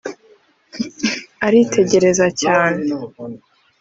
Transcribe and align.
aritegereza 1.45 2.25
cyane 2.41 2.81